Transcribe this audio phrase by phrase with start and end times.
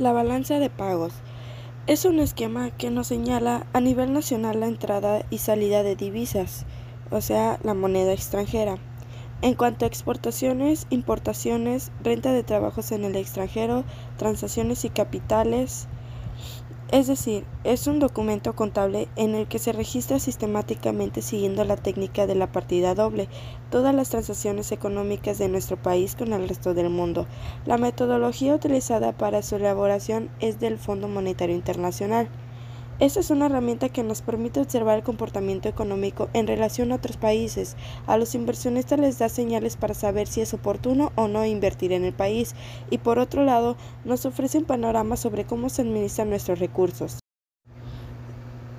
[0.00, 1.12] La balanza de pagos
[1.86, 6.64] es un esquema que nos señala a nivel nacional la entrada y salida de divisas,
[7.10, 8.78] o sea, la moneda extranjera.
[9.42, 13.84] En cuanto a exportaciones, importaciones, renta de trabajos en el extranjero,
[14.16, 15.86] transacciones y capitales,
[16.92, 22.26] es decir, es un documento contable en el que se registra sistemáticamente siguiendo la técnica
[22.26, 23.28] de la partida doble
[23.70, 27.26] todas las transacciones económicas de nuestro país con el resto del mundo.
[27.64, 32.28] La metodología utilizada para su elaboración es del Fondo Monetario Internacional.
[33.00, 37.16] Esta es una herramienta que nos permite observar el comportamiento económico en relación a otros
[37.16, 37.74] países.
[38.06, 42.04] A los inversionistas les da señales para saber si es oportuno o no invertir en
[42.04, 42.54] el país
[42.90, 47.20] y por otro lado nos ofrece un panorama sobre cómo se administran nuestros recursos.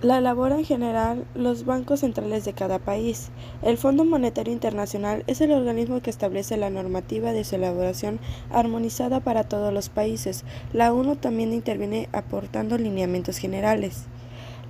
[0.03, 3.30] La elaboran en general los bancos centrales de cada país.
[3.61, 8.19] El Fondo Monetario Internacional es el organismo que establece la normativa de su elaboración
[8.52, 10.44] armonizada para todos los países.
[10.73, 14.08] La ONU también interviene aportando lineamientos generales.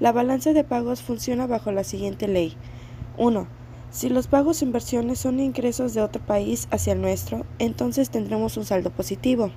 [0.01, 2.55] La balanza de pagos funciona bajo la siguiente ley.
[3.19, 3.45] 1.
[3.91, 8.57] Si los pagos e inversiones son ingresos de otro país hacia el nuestro, entonces tendremos
[8.57, 9.51] un saldo positivo.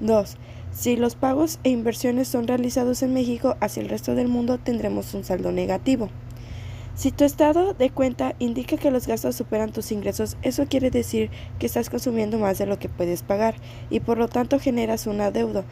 [0.00, 0.36] 2.
[0.72, 5.14] Si los pagos e inversiones son realizados en México hacia el resto del mundo, tendremos
[5.14, 6.10] un saldo negativo.
[6.94, 11.30] Si tu estado de cuenta indica que los gastos superan tus ingresos, eso quiere decir
[11.58, 13.54] que estás consumiendo más de lo que puedes pagar
[13.88, 15.64] y por lo tanto generas una deuda.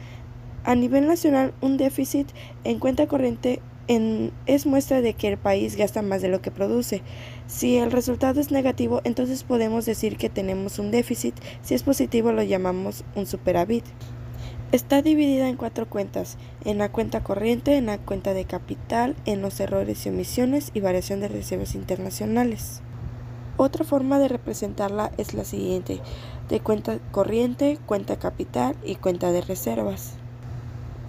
[0.63, 2.27] A nivel nacional, un déficit
[2.63, 7.01] en cuenta corriente es muestra de que el país gasta más de lo que produce.
[7.47, 11.35] Si el resultado es negativo, entonces podemos decir que tenemos un déficit.
[11.61, 13.85] Si es positivo, lo llamamos un superávit.
[14.73, 19.41] Está dividida en cuatro cuentas, en la cuenta corriente, en la cuenta de capital, en
[19.41, 22.81] los errores y omisiones y variación de reservas internacionales.
[23.55, 26.01] Otra forma de representarla es la siguiente,
[26.49, 30.15] de cuenta corriente, cuenta capital y cuenta de reservas.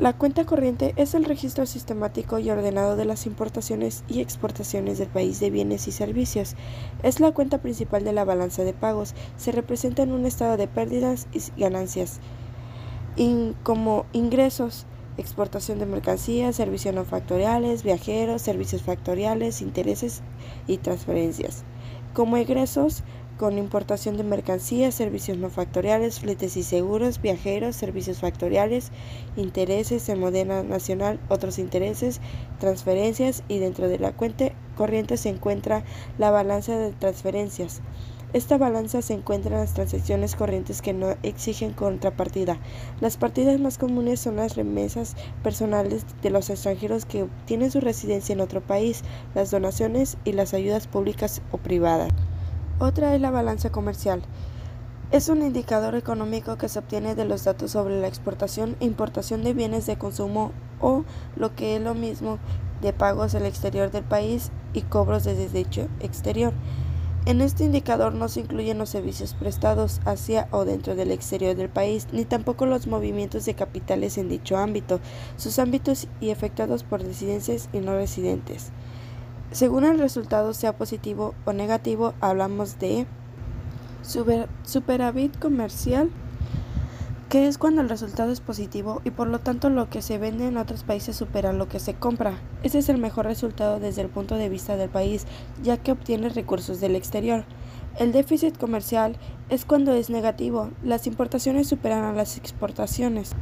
[0.00, 5.08] La cuenta corriente es el registro sistemático y ordenado de las importaciones y exportaciones del
[5.08, 6.54] país de bienes y servicios.
[7.02, 9.16] Es la cuenta principal de la balanza de pagos.
[9.36, 12.20] Se representa en un estado de pérdidas y ganancias,
[13.64, 20.22] como ingresos, exportación de mercancías, servicios no factoriales, viajeros, servicios factoriales, intereses
[20.68, 21.64] y transferencias.
[22.14, 23.02] Como egresos,
[23.38, 28.90] con importación de mercancías, servicios no factoriales, fletes y seguros, viajeros, servicios factoriales,
[29.36, 32.20] intereses en moneda nacional, otros intereses,
[32.58, 35.84] transferencias y dentro de la cuenta corriente se encuentra
[36.18, 37.80] la balanza de transferencias.
[38.34, 42.60] Esta balanza se encuentra en las transacciones corrientes que no exigen contrapartida.
[43.00, 48.34] Las partidas más comunes son las remesas personales de los extranjeros que tienen su residencia
[48.34, 49.02] en otro país,
[49.34, 52.10] las donaciones y las ayudas públicas o privadas.
[52.80, 54.22] Otra es la balanza comercial.
[55.10, 59.42] Es un indicador económico que se obtiene de los datos sobre la exportación e importación
[59.42, 61.02] de bienes de consumo o,
[61.34, 62.38] lo que es lo mismo,
[62.80, 66.52] de pagos al exterior del país y cobros desde dicho exterior.
[67.26, 71.68] En este indicador no se incluyen los servicios prestados hacia o dentro del exterior del
[71.68, 75.00] país, ni tampoco los movimientos de capitales en dicho ámbito,
[75.36, 78.70] sus ámbitos y efectuados por residentes y no residentes.
[79.50, 83.06] Según el resultado sea positivo o negativo, hablamos de
[84.62, 86.10] superávit comercial,
[87.30, 90.46] que es cuando el resultado es positivo y por lo tanto lo que se vende
[90.46, 92.38] en otros países supera lo que se compra.
[92.62, 95.26] Ese es el mejor resultado desde el punto de vista del país,
[95.62, 97.44] ya que obtiene recursos del exterior.
[97.98, 99.16] El déficit comercial
[99.48, 103.32] es cuando es negativo, las importaciones superan a las exportaciones.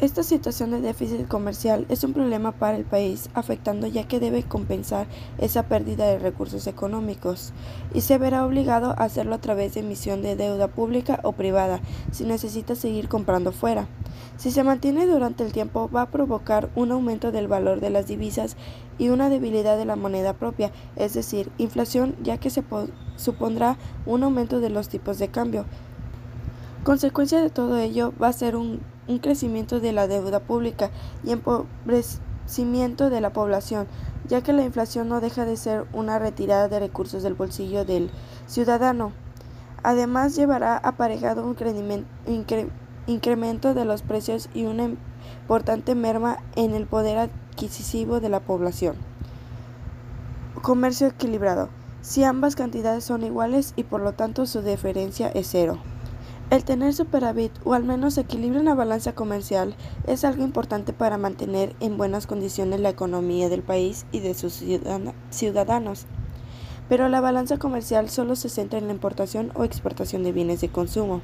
[0.00, 4.42] Esta situación de déficit comercial es un problema para el país, afectando ya que debe
[4.42, 5.06] compensar
[5.36, 7.52] esa pérdida de recursos económicos
[7.92, 11.82] y se verá obligado a hacerlo a través de emisión de deuda pública o privada
[12.12, 13.88] si necesita seguir comprando fuera.
[14.38, 18.06] Si se mantiene durante el tiempo va a provocar un aumento del valor de las
[18.06, 18.56] divisas
[18.96, 22.64] y una debilidad de la moneda propia, es decir, inflación ya que se
[23.16, 25.66] supondrá un aumento de los tipos de cambio.
[26.84, 30.90] Consecuencia de todo ello va a ser un un crecimiento de la deuda pública
[31.24, 33.86] y empobrecimiento de la población,
[34.28, 38.10] ya que la inflación no deja de ser una retirada de recursos del bolsillo del
[38.46, 39.12] ciudadano.
[39.82, 41.56] Además, llevará aparejado un
[43.06, 44.90] incremento de los precios y una
[45.42, 48.94] importante merma en el poder adquisitivo de la población.
[50.62, 51.68] Comercio equilibrado.
[52.02, 55.78] Si ambas cantidades son iguales y por lo tanto su diferencia es cero.
[56.50, 59.76] El tener superávit o al menos equilibrio en la balanza comercial
[60.08, 64.60] es algo importante para mantener en buenas condiciones la economía del país y de sus
[65.30, 66.06] ciudadanos.
[66.88, 70.70] Pero la balanza comercial solo se centra en la importación o exportación de bienes de
[70.70, 71.22] consumo.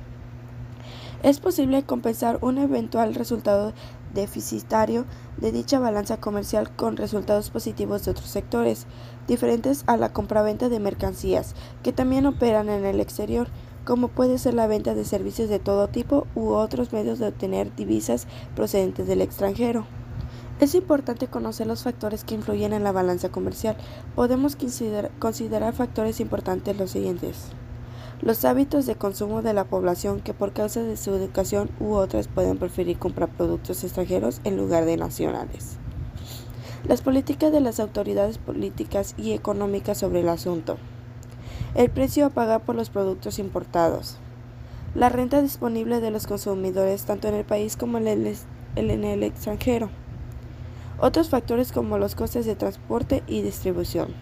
[1.25, 3.73] Es posible compensar un eventual resultado
[4.15, 5.07] deficitario
[5.39, 8.87] de dicha balanza comercial con resultados positivos de otros sectores,
[9.27, 13.49] diferentes a la compraventa de mercancías, que también operan en el exterior,
[13.87, 17.75] como puede ser la venta de servicios de todo tipo u otros medios de obtener
[17.77, 19.87] divisas procedentes del extranjero.
[20.59, 23.77] Es importante conocer los factores que influyen en la balanza comercial.
[24.17, 27.47] Podemos considerar, factores importantes los siguientes.
[28.23, 32.27] Los hábitos de consumo de la población que por causa de su educación u otras
[32.27, 35.77] pueden preferir comprar productos extranjeros en lugar de nacionales.
[36.89, 40.77] Las políticas de las autoridades políticas y económicas sobre el asunto.
[41.77, 44.17] El precio a pagar por los productos importados.
[44.95, 49.91] La renta disponible de los consumidores tanto en el país como en el extranjero.
[50.99, 54.15] Otros factores como los costes de transporte y distribución.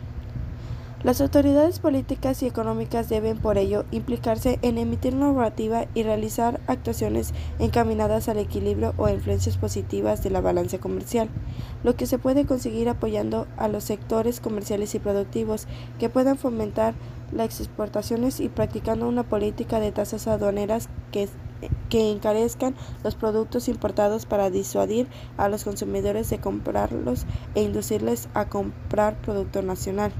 [1.05, 7.35] Las autoridades políticas y económicas deben, por ello, implicarse en emitir normativa y realizar actuaciones
[7.59, 11.29] encaminadas al equilibrio o influencias positivas de la balanza comercial,
[11.83, 15.67] lo que se puede conseguir apoyando a los sectores comerciales y productivos
[15.99, 16.95] que puedan fomentar
[17.32, 21.29] las exportaciones y practicando una política de tasas aduaneras que,
[21.88, 28.49] que encarezcan los productos importados para disuadir a los consumidores de comprarlos e inducirles a
[28.49, 30.12] comprar producto nacional.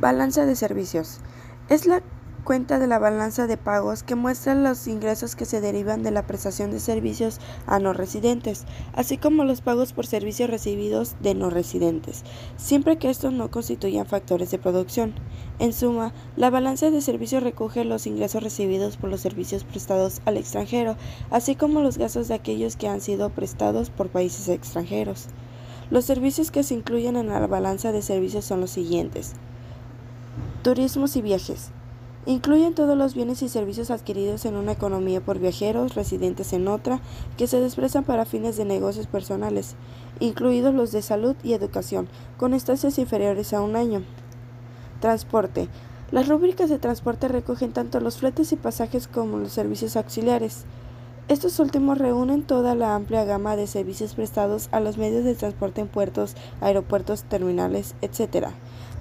[0.00, 1.20] Balanza de servicios.
[1.68, 2.02] Es la
[2.48, 6.26] cuenta de la balanza de pagos que muestra los ingresos que se derivan de la
[6.26, 8.64] prestación de servicios a no residentes,
[8.94, 12.24] así como los pagos por servicios recibidos de no residentes,
[12.56, 15.12] siempre que estos no constituyan factores de producción.
[15.58, 20.38] En suma, la balanza de servicios recoge los ingresos recibidos por los servicios prestados al
[20.38, 20.96] extranjero,
[21.30, 25.26] así como los gastos de aquellos que han sido prestados por países extranjeros.
[25.90, 29.34] Los servicios que se incluyen en la balanza de servicios son los siguientes.
[30.62, 31.72] Turismos y viajes.
[32.28, 37.00] Incluyen todos los bienes y servicios adquiridos en una economía por viajeros residentes en otra
[37.38, 39.76] que se desprezan para fines de negocios personales,
[40.20, 44.02] incluidos los de salud y educación, con estancias inferiores a un año.
[45.00, 45.70] Transporte.
[46.10, 50.66] Las rúbricas de transporte recogen tanto los fletes y pasajes como los servicios auxiliares.
[51.28, 55.80] Estos últimos reúnen toda la amplia gama de servicios prestados a los medios de transporte
[55.80, 58.48] en puertos, aeropuertos, terminales, etc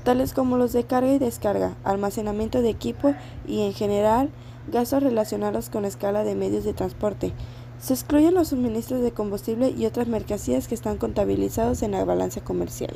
[0.04, 3.14] tales como los de carga y descarga, almacenamiento de equipo
[3.48, 4.30] y, en general,
[4.72, 7.34] gastos relacionados con escala de medios de transporte.
[7.80, 12.42] Se excluyen los suministros de combustible y otras mercancías que están contabilizados en la balanza
[12.42, 12.96] comercial.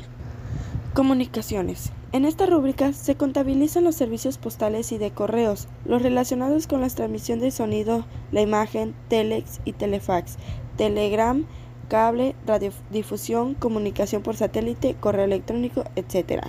[0.94, 1.92] Comunicaciones.
[2.12, 6.88] En esta rúbrica se contabilizan los servicios postales y de correos, los relacionados con la
[6.88, 10.36] transmisión de sonido, la imagen, telex y telefax,
[10.76, 11.46] telegram,
[11.88, 16.44] cable, radiodifusión, comunicación por satélite, correo electrónico, etc.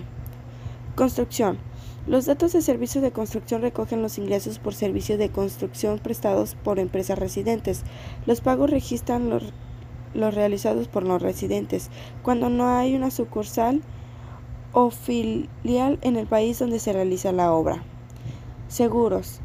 [0.95, 1.57] Construcción.
[2.05, 6.77] Los datos de servicios de construcción recogen los ingresos por servicios de construcción prestados por
[6.77, 7.81] empresas residentes.
[8.27, 9.41] Los pagos registran los,
[10.13, 11.89] los realizados por los residentes
[12.21, 13.81] cuando no hay una sucursal
[14.71, 17.81] o filial en el país donde se realiza la obra.
[18.67, 19.39] Seguros.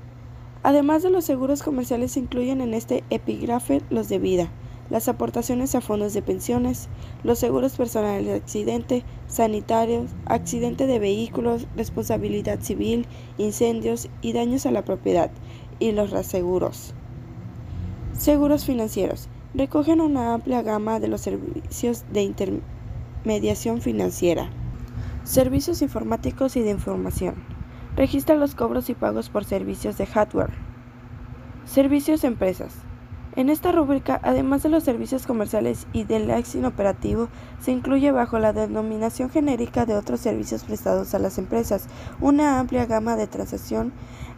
[0.63, 4.51] Además de los seguros comerciales se incluyen en este epígrafe los de vida
[4.91, 6.89] las aportaciones a fondos de pensiones,
[7.23, 13.07] los seguros personales de accidente, sanitarios, accidente de vehículos, responsabilidad civil,
[13.37, 15.31] incendios y daños a la propiedad,
[15.79, 16.95] y los reaseguros.
[18.13, 19.29] Seguros financieros.
[19.55, 24.51] Recogen una amplia gama de los servicios de intermediación financiera.
[25.25, 27.35] Servicios informáticos y de información.
[27.97, 30.53] Registra los cobros y pagos por servicios de hardware.
[31.65, 32.88] Servicios empresas
[33.39, 37.29] en esta rúbrica, además de los servicios comerciales y del acción operativo,
[37.61, 41.87] se incluye bajo la denominación genérica de otros servicios prestados a las empresas
[42.21, 43.93] una amplia gama de transacción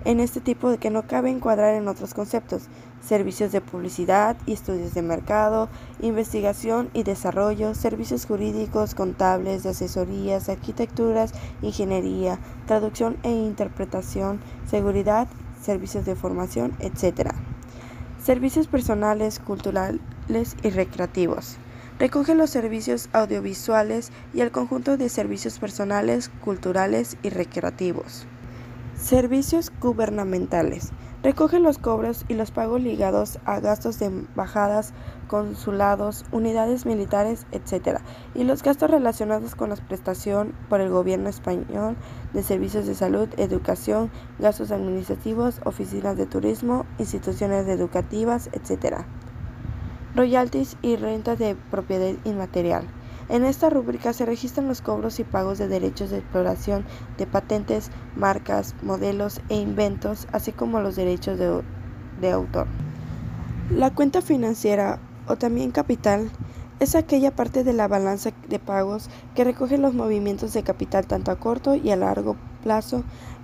[0.05, 2.65] en este tipo de que no cabe encuadrar en otros conceptos,
[3.01, 5.71] servicios de publicidad y estudios de mercado,
[6.03, 15.27] investigación y desarrollo, servicios jurídicos, contables, de asesorías, arquitecturas, ingeniería, traducción e interpretación, seguridad,
[15.63, 17.33] servicios de formación, etc.
[18.23, 21.57] Servicios personales, culturales y recreativos.
[21.99, 28.27] Recoge los servicios audiovisuales y el conjunto de servicios personales, culturales y recreativos.
[28.95, 30.91] Servicios gubernamentales.
[31.23, 34.95] Recoge los cobros y los pagos ligados a gastos de embajadas,
[35.29, 37.99] consulados, unidades militares, etc.
[38.35, 41.97] y los gastos relacionados con la prestación por el gobierno español
[42.33, 49.05] de servicios de salud, educación, gastos administrativos, oficinas de turismo, instituciones educativas, etc.
[50.15, 52.89] Royalties y renta de propiedad inmaterial.
[53.31, 56.85] En esta rúbrica se registran los cobros y pagos de derechos de exploración
[57.17, 62.67] de patentes, marcas, modelos e inventos, así como los derechos de, autor.
[63.71, 66.29] La cuenta financiera, o también capital,
[66.81, 71.31] es aquella parte de la balanza de pagos que recoge los movimientos de capital tanto
[71.31, 72.50] a corto y a largo plazo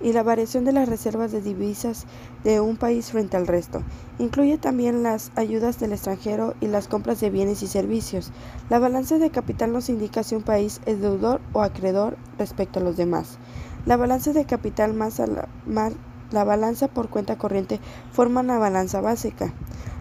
[0.01, 2.05] y la variación de las reservas de divisas
[2.43, 3.81] de un país frente al resto.
[4.19, 8.31] Incluye también las ayudas del extranjero y las compras de bienes y servicios.
[8.69, 12.83] La balanza de capital nos indica si un país es deudor o acreedor respecto a
[12.83, 13.37] los demás.
[13.85, 15.47] La balanza de capital más, la,
[16.31, 17.79] la balanza por cuenta corriente
[18.11, 19.53] forman la balanza básica.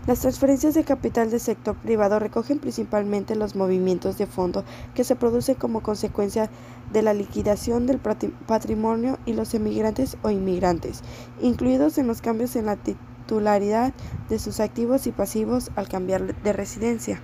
[0.06, 5.16] Las transferencias de capital del sector privado recogen principalmente los movimientos de fondo que se
[5.16, 6.48] producen como consecuencia
[6.92, 11.02] de la liquidación del patrimonio y los emigrantes o inmigrantes,
[11.42, 13.94] incluidos en los cambios en la titularidad
[14.28, 17.20] de sus activos y pasivos al cambiar de residencia.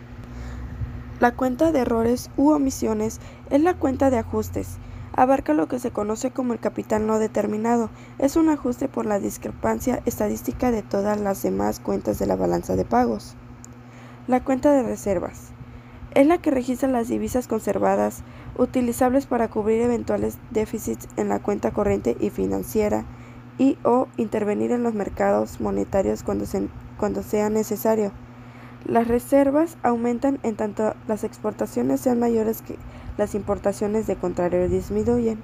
[1.20, 3.20] La cuenta de errores u omisiones
[3.50, 4.78] es la cuenta de ajustes
[5.14, 7.90] abarca lo que se conoce como el capital no determinado.
[8.18, 12.76] Es un ajuste por la discrepancia estadística de todas las demás cuentas de la balanza
[12.76, 13.34] de pagos.
[14.26, 15.52] La cuenta de reservas
[16.14, 18.22] es la que registra las divisas conservadas
[18.56, 23.04] utilizables para cubrir eventuales déficits en la cuenta corriente y financiera
[23.58, 26.44] y o intervenir en los mercados monetarios cuando,
[26.98, 28.12] cuando sea necesario.
[28.84, 32.76] Las reservas aumentan en tanto las exportaciones sean mayores que
[33.18, 35.40] las importaciones de contrario disminuyen.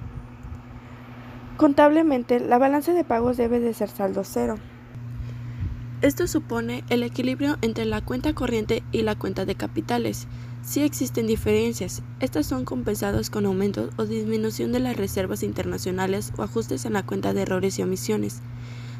[1.57, 4.55] Contablemente, la balanza de pagos debe de ser saldo cero.
[6.01, 10.27] Esto supone el equilibrio entre la cuenta corriente y la cuenta de capitales.
[10.61, 16.43] Si existen diferencias, estas son compensadas con aumentos o disminución de las reservas internacionales o
[16.43, 18.41] ajustes en la cuenta de errores y omisiones.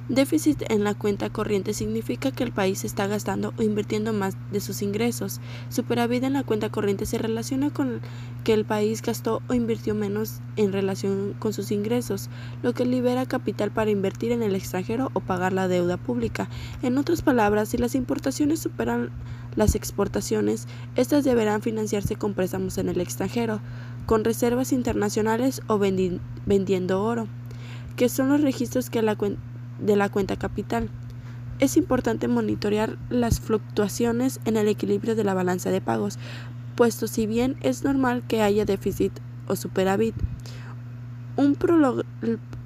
[0.09, 4.59] Déficit en la cuenta corriente significa que el país está gastando o invirtiendo más de
[4.59, 5.39] sus ingresos.
[5.69, 8.01] Superávit en la cuenta corriente se relaciona con
[8.43, 12.31] que el país gastó o invirtió menos en relación con sus ingresos,
[12.63, 16.49] lo que libera capital para invertir en el extranjero o pagar la deuda pública.
[16.81, 19.11] En otras palabras, si las importaciones superan
[19.55, 23.61] las exportaciones, estas deberán financiarse con préstamos en el extranjero,
[24.07, 27.27] con reservas internacionales o vendiendo oro,
[27.95, 29.39] que son los registros que la cuenta
[29.81, 30.89] de la cuenta capital.
[31.59, 36.17] Es importante monitorear las fluctuaciones en el equilibrio de la balanza de pagos,
[36.75, 39.11] puesto si bien es normal que haya déficit
[39.47, 40.15] o superávit,
[41.35, 41.55] un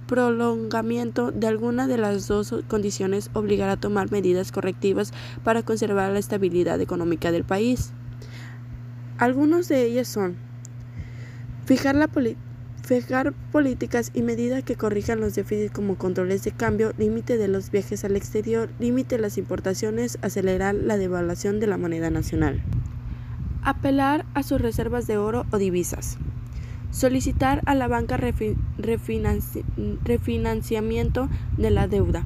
[0.08, 6.20] prolongamiento de alguna de las dos condiciones obligará a tomar medidas correctivas para conservar la
[6.20, 7.94] estabilidad económica del país.
[9.18, 10.36] Algunos de ellas son
[11.66, 12.53] fijar la política
[12.86, 17.72] Fijar políticas y medidas que corrijan los déficits como controles de cambio, límite de los
[17.72, 22.62] viajes al exterior, límite de las importaciones, acelerar la devaluación de la moneda nacional.
[23.62, 26.18] Apelar a sus reservas de oro o divisas.
[26.92, 28.18] Solicitar a la banca
[30.04, 32.26] refinanciamiento de la deuda.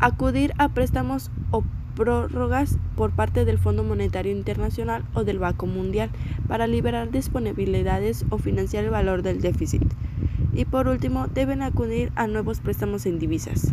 [0.00, 1.62] Acudir a préstamos o
[1.94, 6.10] prórrogas por parte del Fondo Monetario Internacional o del Banco Mundial
[6.48, 9.82] para liberar disponibilidades o financiar el valor del déficit.
[10.52, 13.72] Y por último, deben acudir a nuevos préstamos en divisas.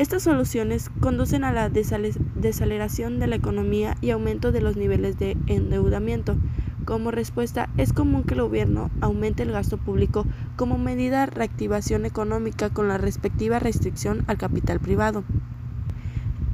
[0.00, 5.36] Estas soluciones conducen a la desaceleración de la economía y aumento de los niveles de
[5.46, 6.38] endeudamiento.
[6.86, 10.24] Como respuesta, es común que el gobierno aumente el gasto público
[10.56, 15.22] como medida de reactivación económica con la respectiva restricción al capital privado.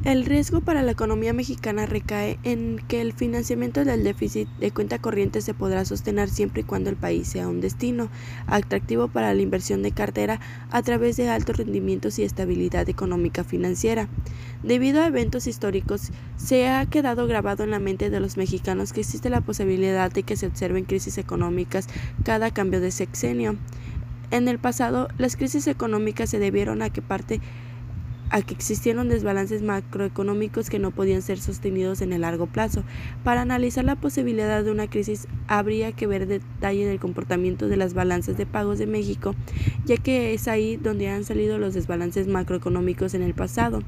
[0.04, 5.00] El riesgo para la economía mexicana recae en que el financiamiento del déficit de cuenta
[5.00, 8.08] corriente se podrá sostener siempre y cuando el país sea un destino
[8.46, 10.38] atractivo para la inversión de cartera
[10.70, 14.08] a través de altos rendimientos y estabilidad económica financiera.
[14.62, 19.00] Debido a eventos históricos, se ha quedado grabado en la mente de los mexicanos que
[19.00, 21.88] existe la posibilidad de que se observen crisis económicas
[22.22, 23.56] cada cambio de sexenio.
[24.30, 27.40] En el pasado, las crisis económicas se debieron a que parte
[28.30, 32.82] a que existieron desbalances macroeconómicos que no podían ser sostenidos en el largo plazo.
[33.24, 37.94] Para analizar la posibilidad de una crisis habría que ver detalle del comportamiento de las
[37.94, 39.34] balanzas de pagos de México,
[39.84, 43.82] ya que es ahí donde han salido los desbalances macroeconómicos en el pasado.